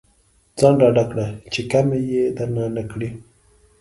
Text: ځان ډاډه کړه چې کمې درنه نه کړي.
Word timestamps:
ځان 0.59 0.73
ډاډه 0.79 1.03
کړه 1.11 1.27
چې 1.53 1.61
کمې 1.71 2.01
درنه 2.37 2.65
نه 2.75 2.83
کړي. 2.91 3.09